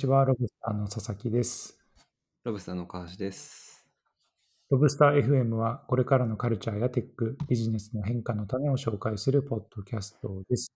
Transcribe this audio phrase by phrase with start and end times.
[0.00, 1.78] ちは、ロブスターの佐々木です。
[2.44, 3.86] ロブスターの川橋です。
[4.70, 10.72] ロブスター FM はこれからのカルチャーやテック、ビジネスの変化の種を紹介するポッドキャストです。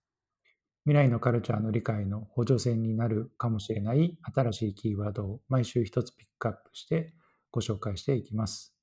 [0.83, 7.15] 未来のカルチャーの理解の補助線になるかもしれない新しいキーワードを毎週一つピックアップして
[7.49, 8.75] ご紹介していきます。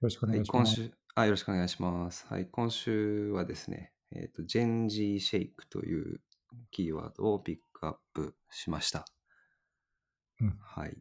[0.00, 0.76] よろしくおはい、願いします。
[0.80, 2.26] 今週、あ、よろしくお願いします。
[2.30, 6.20] はい、今週はですね、えっ、と、ジェンジーシェイクという
[6.70, 9.04] キーワードをピックアップしました。
[10.40, 10.96] うんはい。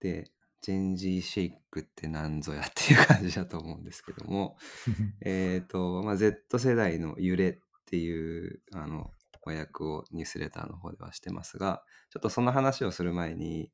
[0.00, 0.30] で、
[0.60, 4.56] ジェンジーシェイクって何ぞやっていう感じだと思うんですけども、
[5.24, 9.12] えっ、と、まあ、Z 世代の揺れっていう、あの、
[9.44, 13.70] 和訳をニュースレターの方ではしてますが、ちょっとその話をする前に、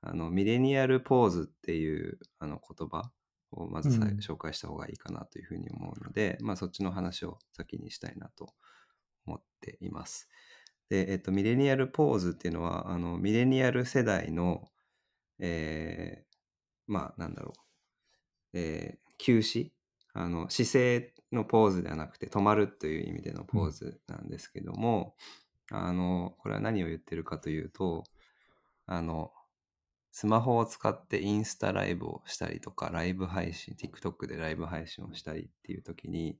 [0.00, 3.12] あの、ミレニアルポーズっていうあの言葉
[3.52, 8.52] をまずさうん紹介した方がいいかなというふうに思うので、まあそっちの話を先にしたいなと
[9.26, 10.28] 思っています。
[10.92, 14.68] で、えっと、ミレニアルポーズっていうのは、あの、ミレニアル世代の、
[15.38, 16.32] えー
[16.86, 17.54] まあなんだろ
[18.52, 19.70] う、えー休止
[20.14, 25.14] あの姿勢のポーズではなくて止まるという意味でのポーズなんですけども、
[25.70, 28.04] あのこれは何を言ってるかというと
[28.86, 29.32] あの
[30.10, 36.36] スマホを使ってインスタライブをしたりとかライブ配信 TikTok でライブ配信をしたりっていう時に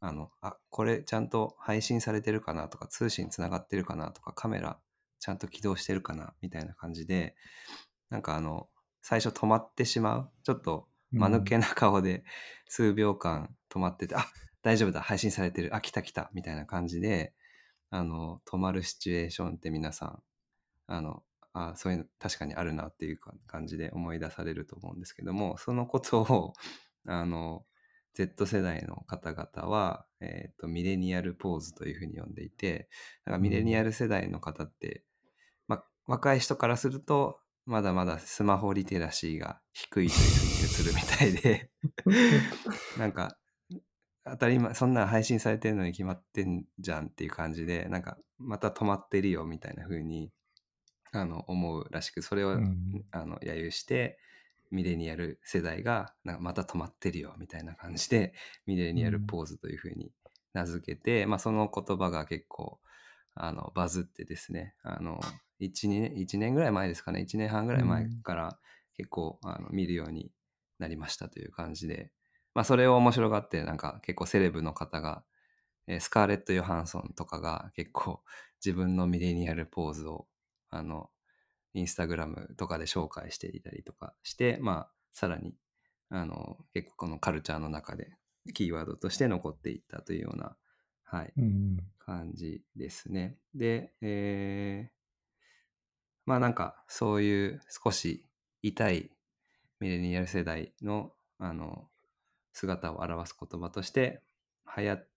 [0.00, 4.78] あのあこれちゃんと配信されてるかなとか通信つながってるかなとかカメラ
[5.18, 7.34] ちゃんと起動してるかなみたいな感じで
[8.10, 8.68] なんかあの
[9.02, 12.24] 最初止まってしまうちょっと間抜けな顔で
[12.68, 14.26] 数秒間止まってて、あ
[14.62, 15.74] 大丈夫だ配信されてる。
[15.74, 17.32] あ来た来たみたいな感じで
[17.90, 20.22] あの止まるシチュエーションって皆さん
[20.88, 26.52] あのあそういうの確かにあるなっていうか感じで思い出されると思うんですけどもそのことを
[27.06, 27.64] あの
[28.16, 32.88] Z 世代の方々は、えー、とミレニアルポーズというふうに呼んでいて
[33.26, 35.04] だからミレニアル世代の方って、
[35.68, 41.70] まあ、若い人からするとまだまだスマホリテラシーが低いというふうに映るみたいで
[42.98, 43.36] なんか
[44.24, 50.32] 当たり前そんなん配信されてるのに決まってんじゃんっていう感じでなんかまた止まってるよみたいな風に
[51.12, 53.04] あの思うらしくそれを、うん。
[53.10, 54.18] あの揶揄して
[54.70, 58.34] ミレニアル世代がなんかまた止まってるよみたいな感じで
[58.66, 60.10] ミレニアルポーズという風に
[60.52, 62.78] 名付けて、まあ、その言葉が結構
[63.34, 65.20] あのバズってですねあの
[65.60, 68.58] 1, 年1年ぐらい前ですかね1年半ぐらい前から
[68.96, 70.30] 結構あの見るように
[70.78, 72.10] なりましたという感じで、
[72.54, 75.22] まあ、それを面白がってなんか結構セレブの方が、
[75.86, 78.20] えースカーレット・ヨハンソンとかが結構
[78.64, 80.26] 自分のミレニアルポーズを
[80.70, 81.10] あの
[81.76, 85.54] インスタグラムとかで紹介していたりとかして、まあ、さらに
[86.08, 88.10] あの結構このカルチャーの中で
[88.54, 90.56] キーワードとして残っていったというような、
[91.04, 93.36] はい、うん感じですね。
[93.54, 94.96] で、えー
[96.26, 98.26] まあなんかそういう少し
[98.60, 99.10] 痛い
[99.78, 101.88] ミレニアル世代のあの
[102.52, 104.22] 姿を表す言葉として
[104.76, 105.08] 流行っ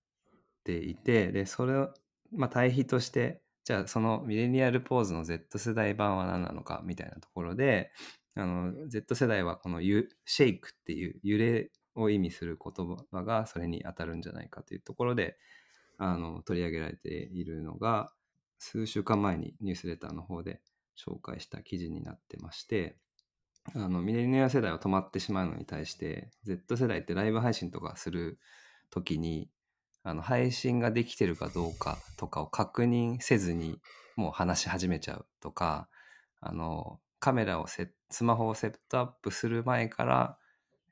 [0.64, 1.94] ていてでそれを、
[2.32, 7.92] まあ、対比としてじゃあそのミレニアルポーズの Z 世代版は何なのかみたいなところで
[8.34, 15.38] あの Z 世代はこのゆシェイクっていう揺れを意味する言葉がそれに当たるんじゃないかというところで
[16.00, 18.12] あの取り上げられているのが
[18.58, 20.62] 数週間前にニュースレターの方で
[20.98, 22.98] 紹介した記事になってまして
[23.76, 28.40] あのミレニア世代は止まってしまうのに対して Z 世代ってライブ配信とかする
[28.90, 29.52] 時に
[30.04, 33.80] あの配信ができてるかどうかとかを確認せずに
[34.16, 35.88] もう話し始めちゃうとか
[36.42, 40.38] あのカメラをセスマホをセットアップする前から、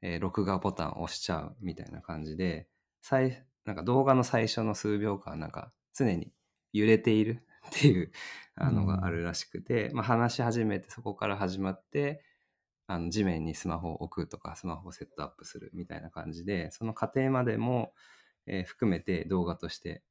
[0.02, 2.68] えー録画ボタンを押しちゃうみたいな感じで
[3.02, 6.32] 最なんか動画の最初の数秒間なんか常に
[6.74, 8.12] 揺れているっていう
[8.56, 12.24] あのがあるらしくて、まあ、話し始めてそこから始まって
[12.88, 17.92] あの地面にスマホを置くとかスマホをセットアップするみたいな感じでその過程までも、
[18.48, 20.02] えー含めて動画として、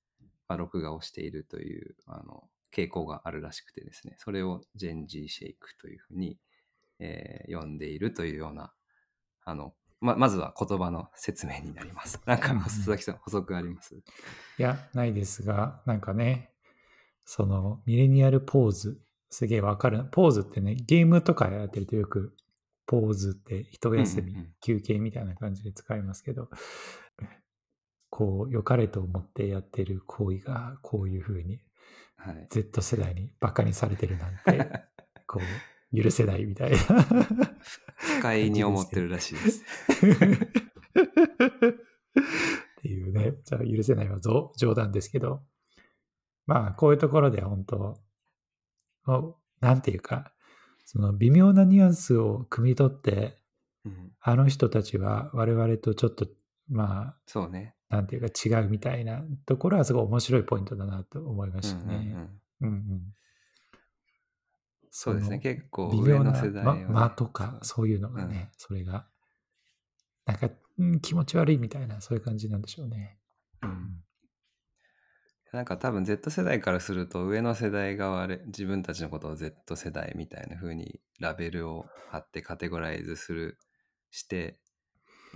[0.48, 2.44] まあ、録画をしているというあの
[2.74, 6.38] 傾向があるらしくてですねそれをジェンジーシェイクというふうに、
[6.98, 8.72] えー呼んでいるというような
[9.44, 12.20] あのままずは言葉の説明になります。
[12.26, 13.94] なんかうん佐々木さん補足あります？
[13.94, 14.02] い
[14.58, 16.50] や、ないですが、なんかね、
[17.24, 19.00] そのミレニアルポーズ、
[19.30, 20.04] すげえわかる。
[20.12, 22.36] ポーズってね、ゲームとかやってるとよく、
[22.86, 26.50] ポーズって一休み、うんうんうん休憩みたいな感じで使いますけど、
[28.10, 31.60] こう、良かれと思ってやってる行為が、こういうふうに、
[32.16, 32.46] はい。
[32.50, 34.70] Z 世代にバカにされてるなんて、
[35.26, 35.40] こ
[35.92, 36.76] う、許せないみたいな。
[37.96, 39.64] 不快に思ってるらしいです。
[42.78, 45.42] っていうね、じゃあ許せないはぞ冗談ですけど、
[46.46, 48.00] まあ、こういうところで本当、
[49.04, 49.22] あ
[49.60, 50.32] なんていうか、
[50.84, 53.38] その微妙なニュアンスを汲み取って、
[53.84, 56.26] うん、あの人たちは我々とちょっと、
[56.68, 57.75] まそうね。
[57.88, 62.16] あ、なんていうか違うみたいなところはすごい面白いポイントだなと思いましたうんうんうんね。
[62.60, 63.02] うんうん。
[64.90, 65.36] そうですね。
[65.36, 69.06] の結構微妙な世代ね間とかそういうのがね、それが
[70.26, 73.18] なんか、うん気持ち悪いみたいなそういう感じなんでしょうね。
[73.62, 74.02] うん
[75.52, 83.56] なんか多分 Z 世代からすると上の世代が自分たちのことを Z 世代みたいな風にラベルを貼ってカテゴライズする
[84.10, 84.60] して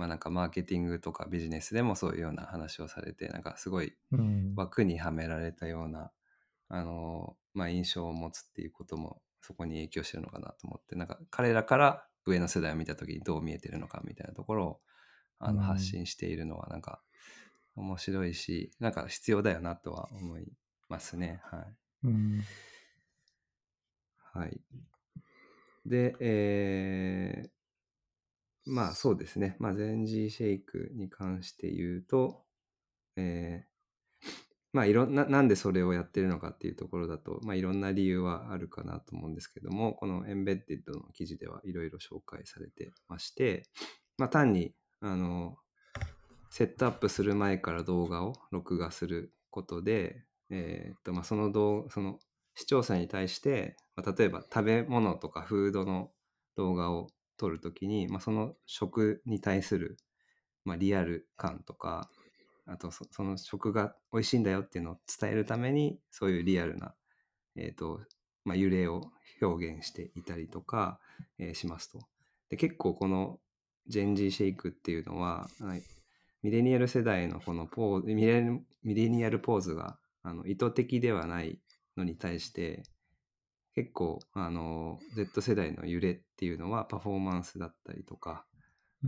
[0.00, 6.12] まあなんかマーケティングとかビジネスでもそういうような話をされてなんかすごいうん枠にはめられたような
[6.68, 14.80] あのまあ印象を持つっていうこともそこに影響してるのかなと思ってなんか彼らから上の世代を見た時にどう見えてるのかみたいなところを
[15.38, 17.02] あのうん発信しているのはなんか
[17.76, 20.52] 面白いしなんか必要だよなとは思い
[20.88, 21.76] ますねはい。
[22.02, 22.46] うん
[24.32, 24.60] はい。
[25.86, 27.50] で、えー
[28.70, 29.56] まあそうですね。
[29.58, 32.44] まあ、ゼンジーシェイクに関して言うと、
[33.16, 33.70] えー
[34.72, 43.64] まあいろんな、なんでそれをやってるのかっていうところだと、まあいろんな理由はあるかなと思うんですけども、このエンベッデッドの記事ではいろいろ紹介されてまして、
[44.16, 45.56] まあ単に、あの、
[46.50, 52.20] セットアップする前から動画を録画することで、えーっと、まあその動その
[52.54, 56.10] 視聴者に対して、まあ、例えば食べ物とかフードの
[56.56, 57.08] 動画を
[57.40, 59.96] 撮るときに、まあ、その食に対する、
[60.66, 62.10] まあ、リアル感とか
[62.66, 66.94] あとその食が美味しいんだよっていうのを伝えるためにそういうリアルな、
[67.56, 68.00] えーと
[68.44, 69.10] まあ、揺れを
[69.40, 71.00] 表現していたりとか、
[71.38, 71.98] えーしますと。
[72.50, 73.38] で結構この
[73.86, 75.82] ジェンジーシェイクっていうのは、はい
[76.42, 78.40] ミレニアル世代のこのポーズミレ
[78.82, 81.60] ミレニアルポーズがあの意図的ではない
[81.96, 82.82] のに対して
[83.74, 88.44] 結構あの Z 世代の揺れっていうのはパフォーマンスだったりとか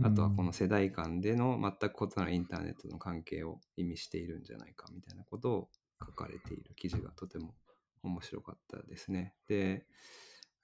[0.01, 5.69] あとはこの世代間での全く異なるインターネットの関係を意味しているんじゃないかみたいなことを
[6.03, 7.53] 書かれている記事がとても
[8.01, 9.35] 面白かったですね。
[9.47, 9.85] で、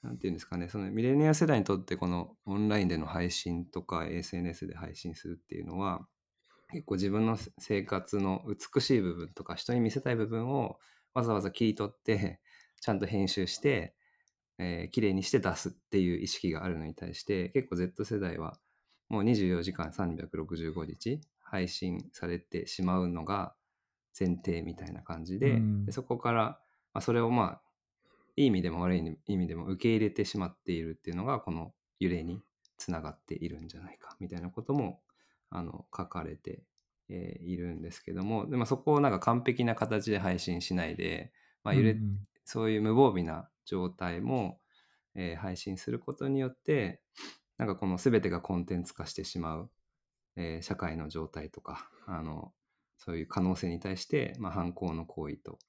[0.02, 6.08] なんていうんですかね、そのミレニアル世代にとってこのオンラインでの配信とか SNS で配信するっていうのは
[6.72, 10.80] 結構自分の生活の美しい部分とか人に見せたい部分を
[11.14, 12.40] わざわざ切り取って
[12.82, 13.94] ちゃんと編集して、
[14.58, 18.60] えー、綺麗にして出すっていう意識があるのに対して結構 Z 世代は
[19.08, 23.54] もう24時間365日配信されてしまうのが
[24.20, 25.86] 前提みたいな感じで,うん。
[25.86, 26.44] でそこから、
[26.94, 27.62] まあ、それをまあ
[28.36, 32.42] いい意味でも悪い意味でも受け入れてしまっているっていうのがこの揺れに
[32.78, 35.02] つながっているんじゃないかみたいなことも
[35.50, 36.64] あの書かれて、
[37.10, 41.32] えーいるんですけどもでもそこをなんか完璧な形で配信しないで、
[41.64, 41.98] まあ、揺れ、うん。
[41.98, 44.60] うんそういう無防備な状態も、
[45.14, 47.00] えー配信することによって
[47.60, 49.70] なんかこの全てがコンテンツ化してしまう、
[50.36, 52.52] えー社会の状態とかあの
[52.98, 55.60] そういう可能性に対して、まあ、犯行の行為と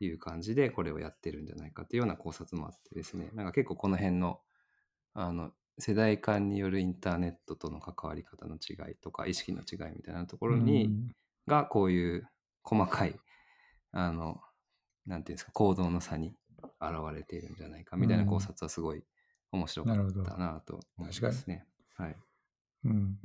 [0.00, 3.30] いう感じでこれをやってるんじゃないかというような考察もあってですね。
[3.34, 4.40] なんか結構この辺の
[5.12, 11.10] あの世代間によるインターネットとの関わり方の違いとか意識の違いみたいなところに、うん。
[11.46, 12.26] がこういう
[12.62, 13.14] 細かい
[13.92, 14.40] あの
[15.06, 16.34] なんていうんですか行動の差に
[16.80, 19.04] 現れているんじゃないかみたいな考察はすごい
[19.52, 21.66] 面白かったなと思いますね。
[21.96, 22.16] はい、
[22.84, 23.18] うん。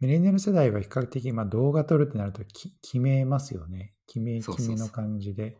[0.00, 3.94] ミレニアル世代は比較的、まあ、動画撮るってなるとき決めますよね。
[4.06, 5.56] 決め、決めの感じで。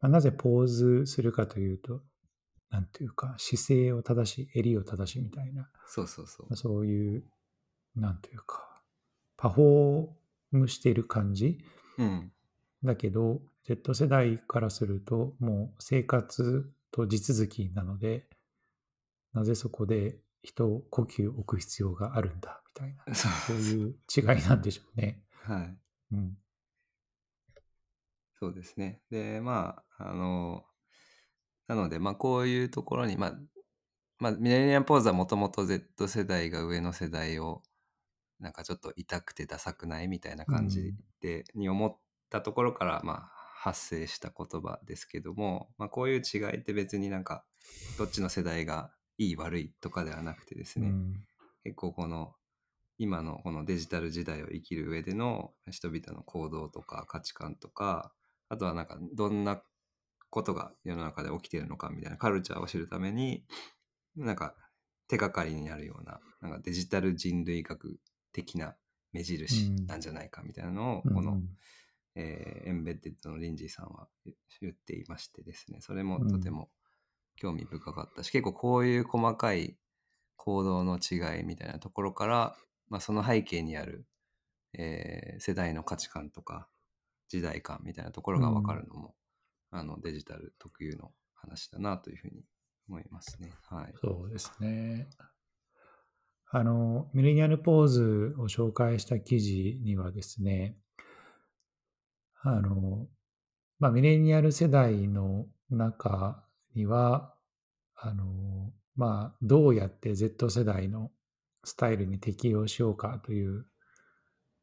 [0.00, 2.02] まあ、なぜポーズするかというと、
[2.70, 6.46] なんていうか、姿勢を正し、襟を正しみたいな、そうそうそう。
[6.48, 7.24] まあ、そういう、
[7.94, 8.82] なんていうか、
[9.36, 10.08] パフォー
[10.50, 11.58] ムしている感じ
[11.98, 12.32] うん。
[12.82, 18.28] だけど、Z 世代からすると、もう生活と地続きなので、
[19.32, 23.14] なぜそこで人を呼吸を置く必要があるんだ、みたいな。
[23.14, 25.24] そういう違いなんでしょうね。
[25.42, 25.78] はい
[26.12, 26.38] うん。
[28.38, 29.02] そうですね。
[29.10, 30.64] で、まあ、あの、
[31.66, 33.38] なので、まあ、こういうところに、まあ、
[34.18, 37.62] まあ、ミレニアムポーズはもともと Z 世代が上の世代を、
[38.38, 41.98] なんかちょっと痛くてダサくないみたいな感じで、に思っ
[42.30, 43.35] たところから、まあ、
[43.66, 47.44] 発生した言葉ですけども、まあ、こういう違いって別になんか、
[47.98, 51.14] どっちの世代がいい悪いとかではなくてですね、うん。
[51.64, 52.32] 結構この
[52.96, 58.12] 今のこのデジタル時代を生きる上での人々の行動とか価値観とか
[58.48, 59.60] あとはなんかどんな
[60.30, 63.44] ことが世の中で起きてるのかみたいなカルチャーを知るために
[64.14, 64.54] なんか
[65.08, 67.98] 手がかりになるようななんかデジタル人類学
[68.32, 68.76] 的な
[69.12, 71.40] 目印なんじゃないかみたいなのをこの、
[72.16, 74.08] えーエンベッデッドのリンジーさんは
[74.60, 76.70] 言っていましてですねそれもとても、
[77.36, 79.78] 興味深かったし結構こういう細かい
[80.36, 82.56] 行動の違いみたいなところから、
[82.88, 84.06] まあ、その背景にある、
[84.74, 86.68] えー世代の価値観とか
[87.28, 89.14] 時代感みたいなところが分かるのも、
[89.70, 92.44] あのデジタル特有の話だなというふうに
[92.88, 93.52] 思いますね。
[93.68, 93.94] はい。
[94.02, 95.08] そうですね。
[96.50, 100.78] あの、ミレニアルポーズを紹介した記事にはですね、
[102.50, 103.06] あの、
[103.78, 107.34] まあ、ミレニアル世代の中には、
[107.96, 111.10] あの、まあ、どうやって Z 世代の
[111.64, 113.66] スタイルに適応しようかという、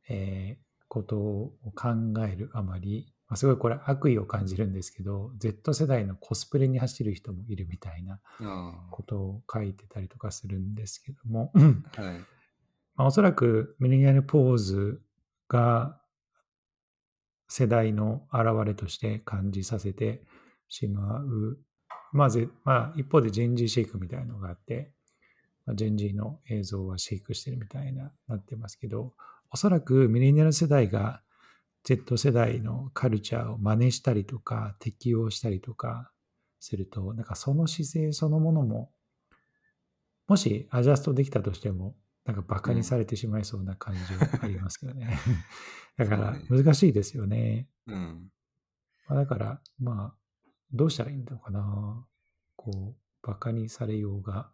[0.09, 0.63] えー
[0.93, 11.51] ことを考えるあまり、まあ、すごいこれ悪意を感じるんですけど、Z 世代のコスプレに走る人もいるみたいなあことを書いてたりとかするんですけども、
[11.97, 12.19] あはい。
[12.95, 15.01] まあ、おそらくミレニアルポーズ
[15.47, 15.99] が
[17.55, 20.23] 世代の表れとして感じさせて
[20.69, 21.59] しまう。
[22.11, 24.91] まあ、ぜまあ、一方でジェンジーシェイクみたいなのがあって、
[25.67, 29.13] まあ、ジェンジーの映像はシェイクしてるみたいななってますけど、
[29.51, 31.21] おそらくミレニアル世代が
[31.83, 36.09] Z 世代のカルチャーを真似したりとか適応したりとか
[36.59, 38.89] すると、なんかその姿勢そのものも、
[40.27, 45.17] もしアジャストできたとしても、なんかバカにされてしまいそうな感じはありますけどね。
[45.97, 47.67] だから難しいですよね。
[47.87, 48.31] うん。
[49.07, 52.07] まあ、だから、まあ、どうしたらいいんだろうかな。
[52.55, 54.51] こう、バカにされようが、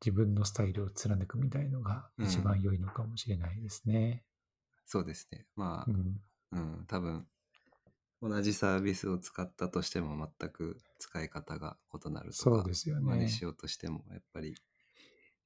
[0.00, 4.24] 自分のスタイルを貫くみたいのがうん一番良いのかもしれないですね。
[4.84, 5.46] そうですね。
[5.56, 6.20] まあ、うん。
[6.50, 7.26] うん、多分
[8.20, 14.54] 同じサービスを使ったとしても全く使い方が異なるとかそうですよね真似しようとしてもやっぱり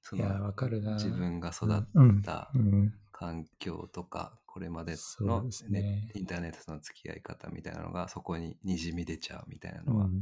[0.03, 0.95] そいや、わかるな。
[0.95, 10.21] 自分が育っうんたうん環境とかこれまでの、ねインターネットとの付き合い方みたいなのがそこににじみ出ちゃうみたいなうのはん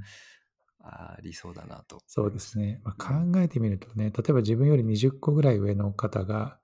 [0.83, 1.99] ありそうだなと。
[2.07, 2.81] そうですね。
[2.85, 6.59] まあ、考えてみるとね、例えば自分より20個ぐらい上の方が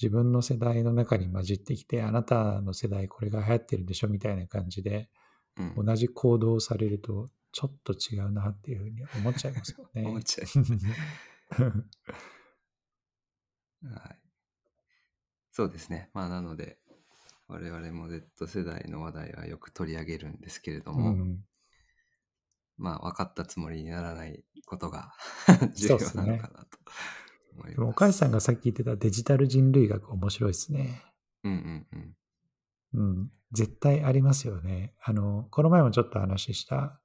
[0.00, 5.08] 自分の世代の中に混じってきて、あなたの世代これが流行ってるんでしょみたいな感じで、
[5.56, 10.04] うん同じ行動をされると、ちょっと違うなっていうふうに思っちゃいますよね。
[10.08, 10.48] 思っちゃう。
[13.84, 14.18] はい。
[15.50, 16.10] そうですね。
[16.14, 16.78] まあなので
[17.48, 21.44] 我々も Z 世代の話題はよく取り上げるんですけれどうも、ん、
[22.78, 25.12] まあ分かったつもりにならないことが
[25.74, 26.78] 重 要そうっすねなのかなと
[27.58, 27.96] 思いでもます。
[27.96, 31.02] 岡井さんがさっき言ってたデジタル人類学面白いですね。
[31.44, 32.16] うんうんうん。
[32.94, 33.30] うん。
[33.52, 34.94] 絶対ありますよね。
[35.02, 37.00] あの、この前もちょっと話した、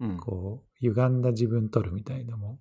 [0.00, 2.58] うん、こう、歪んだ自分取るみたいのも、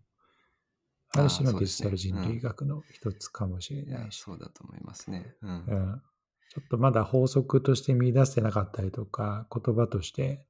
[1.16, 5.36] ある種のデジタル人類学の一つかもしれないし、そうだと思いますね。
[5.42, 5.50] うん。
[5.50, 6.02] うん、
[6.50, 10.46] ちょっとまだ法則として見出せてなかったりとか、言葉として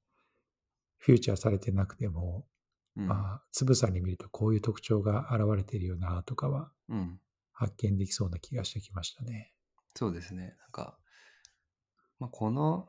[0.97, 2.45] フューチャーされてなくても、
[2.95, 7.19] うんまあ、つぶさに見るとこういう特徴が現れているよなとかはうん、
[7.51, 9.51] 発見できそうな気がしてきましたね。
[9.95, 10.55] そうですね。
[10.59, 10.97] なんか、
[12.19, 12.87] まあ、この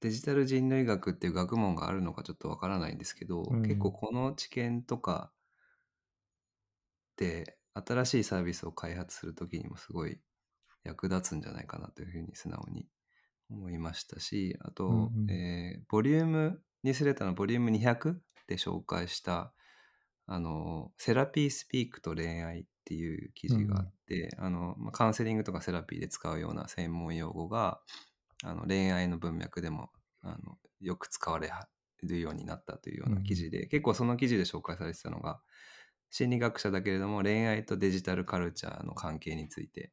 [0.00, 5.39] デジタル人類学っていう学問があるのかちょっとわからないんですけど、うん結構この知見とかで
[7.74, 10.18] 新しいサービスを開発するときにもすごい
[10.84, 12.86] 役立つんじゃないかなというふうに素直に
[13.50, 15.30] 思いましたし、あと、うんうん。
[15.30, 19.52] えーボリューム、ニュースレターのボリューム200で紹介した、
[20.26, 27.80] あの、セラピースピークと恋愛っていう記事があって、あの、まあ、カウンセリングとかセラピーで使うような専門用語が、
[28.42, 29.90] あの恋愛の文脈でも
[30.22, 31.50] あのよく使われ
[32.02, 35.40] るようになったというような記事で、結構その記事で紹介されてたのが
[36.10, 39.92] 心理学者だけれども恋愛とデジタルカルチャーの関係について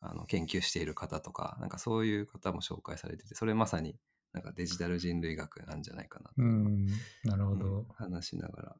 [0.00, 3.96] あの研究している方とかなんかそういう方も紹介されててそれまさに
[4.32, 6.86] なんかデジタル人類学なんじゃないかなと、うん、
[7.24, 7.86] なるほうんど。
[7.94, 8.76] 話しながら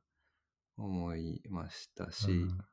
[0.76, 2.64] 思いましたし、うん。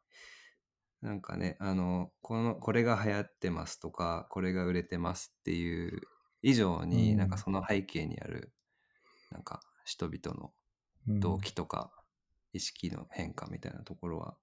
[1.02, 6.02] なんかね、あの、この、これが流行ってますとか、これが売れてますっていう
[6.42, 7.18] 以上に、うん。
[7.18, 8.54] なんかその背景にある、
[9.32, 10.54] なんか人々の
[11.08, 11.20] うん。
[11.20, 11.97] 動機とか、
[12.54, 14.36] 意識の変化みたいなところは、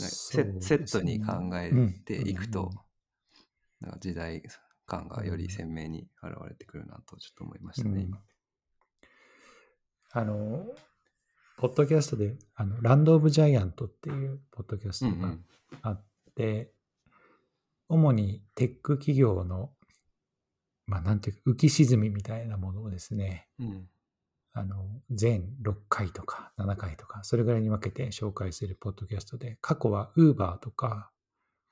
[0.00, 1.70] ねセットに考え
[2.06, 2.76] ていくとうんうんうん、
[3.82, 4.42] なんか時代
[4.86, 8.22] 感がより鮮明に現れてくるなとちょっと思いましたね、うん今。
[10.14, 10.66] あの、
[11.56, 15.44] ポッドキャストで、あの、ランド・オブ・ジャイアントっていうポッドキャストがうんうん。
[15.80, 16.04] あっ
[16.34, 16.72] て、
[17.88, 19.72] 主にテック企業の、
[20.86, 23.88] まあ、なんていうか、浮き沈みみたいなものをですね、うん。
[24.54, 31.10] あの、全6回とか7回とか、それぐらいに分けて紹介するポッドキャストで、過去は Uber とか、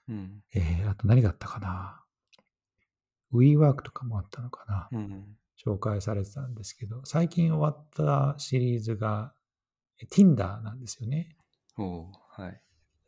[0.09, 0.43] うん。
[0.55, 2.03] えー、あと何があったかな
[3.33, 5.37] WeWork とかもあったのかな、うん。
[5.65, 9.35] 紹介されてたんですけど、最近終わったシリーズが、
[10.11, 11.37] Tinder なんですよね。
[11.77, 12.61] おうはい。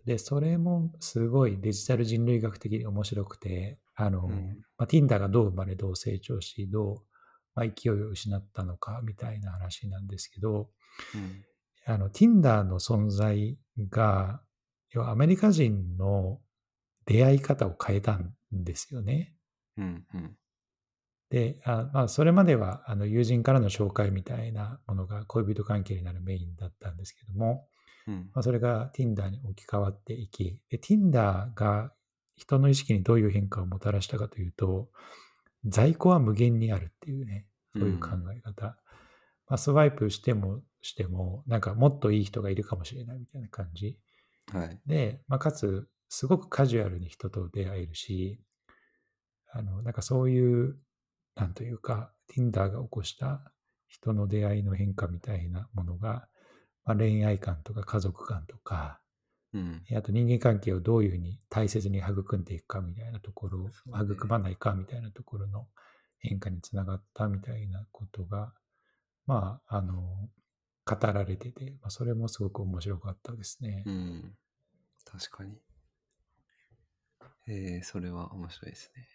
[0.05, 6.97] で、それもすごいデジタル人類学的に面白くて、あの、うんまあ、Tinder がどう生まれ、どう成長し、どう、
[7.54, 10.71] まあ、勢いを失ったのかみたいな話なんですけど、
[11.14, 11.44] うん。
[11.85, 13.59] あの、Tinder の存在
[13.90, 14.40] が、
[14.90, 16.40] 要はアメリカ人の
[17.06, 19.35] 出会い方を変えたんですよね。
[19.76, 20.04] うん。
[20.14, 20.37] うん。
[21.30, 27.66] で、あまあ、それまではあの友人からの紹介みたいなものが恋人関係になるメインだったんですけども、
[28.06, 28.30] うん。
[28.35, 31.92] まあ、それが Tinder に置き換わっていき、で Tinder が
[32.37, 34.90] 人の意識にどういう変化をもたらしたかというと、
[35.64, 37.47] 在庫は無限にあるっていうね、
[37.78, 38.76] そういう考え方。
[39.49, 43.99] まあ、スワイプしてもしても、なんかもっといい人がいるかもしれないみたいな感じ。
[44.52, 44.81] はい。
[44.87, 48.40] で、まあ、かつ、すごくカジュアルに人と出会えるし、
[49.52, 50.78] あの、なんかそういう、
[51.37, 53.52] なんというか、Tinder が起こした
[53.88, 56.28] 人の出会いの変化みたいなものが、
[56.85, 59.01] まあ、恋愛観とか家族観とか、
[59.54, 59.82] うん。
[59.97, 65.66] あと人間関係をどういうふうに大切に育んでいくかみたいなところ、そうね育まないかみたいなところの
[66.18, 68.52] 変化につながったみたいなことが、
[69.26, 70.30] まあ、あの、
[70.85, 73.82] 語られてて、まあ、それもすごく面白かったですね。
[73.87, 74.37] うん。
[75.04, 75.61] 確かに。
[77.49, 79.06] えー、それは面白いですね。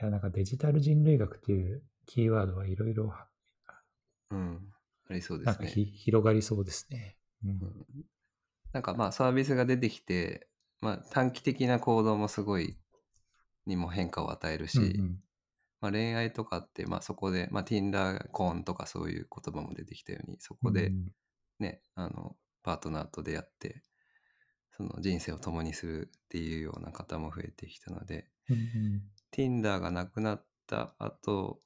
[0.00, 3.12] いや、なんかデジタル人類学というキーワードはいろいろ
[4.30, 4.60] うん。
[5.08, 5.70] ありそうでなんかすね。
[5.70, 7.16] ひ広がりそうですね。
[7.44, 7.86] うんうん
[8.72, 10.48] なんかまあサービスが出てきて、
[10.80, 12.76] まあ短期的な行動もすごい
[13.66, 15.18] にも変化を与えるし、うんうん。
[15.80, 21.12] まあ、恋愛とかってまあそこで、まあ、Tinder コーンとかそういう言葉も出てきたようにそこでうん。
[21.60, 23.82] ね、あのパートナーと出会って
[24.76, 29.02] その人生を共にするっていうような方も増えてきたのでうんうん。
[29.32, 31.60] Tinder がなくなった後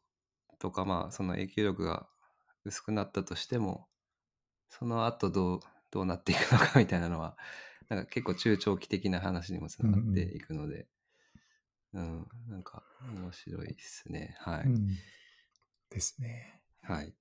[0.58, 2.06] とかまあその影響力が
[2.64, 3.86] 薄くなったとしても
[4.68, 5.60] その後どう
[5.92, 7.36] どうなっていくのかみたいなのは
[7.88, 10.88] なんか結構中長期的な話にもつながっていくので、
[11.92, 14.96] うんなんか面白いですねはい、うん
[15.90, 16.62] ですね。
[16.80, 17.14] はい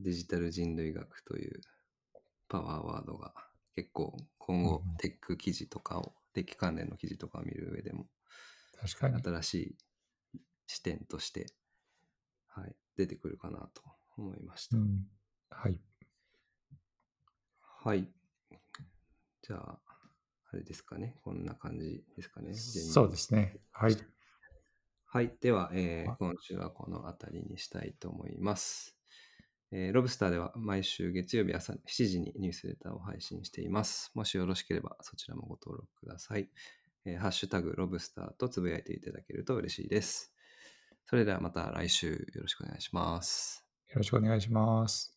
[0.00, 1.60] デジタル人類学という
[2.48, 3.32] パワーワードが
[3.76, 8.08] 結構今後うんうんテック記事とかをテック関連の記事とかを見る上でも
[8.80, 9.22] 確かに。
[9.22, 9.76] 新しい
[10.66, 11.46] 視点として、
[12.48, 13.82] はい、出てくるかなと
[14.16, 14.76] 思いました。
[14.76, 15.06] うん
[15.50, 15.80] はい。
[17.86, 18.08] はい。
[19.42, 19.78] じゃあ、
[20.50, 21.14] あれですかね。
[21.22, 22.52] こんな感じですかね。
[22.52, 23.60] そうですね。
[23.70, 23.96] はい。
[25.06, 25.32] はい。
[25.40, 28.96] では、えーあ今週はこの辺りにしたいと思います。
[29.70, 34.10] えーロブスターでは毎週月曜日朝7時にニュースレターを配信しています。
[34.14, 36.50] もしよろしければそちらもご登録ください。
[37.04, 40.34] えーハッシュタグロブスターとつぶやいていただけると嬉しいです。
[41.04, 43.64] それではまた来週よろしくお願いします。
[43.90, 45.16] よろしくお願いします。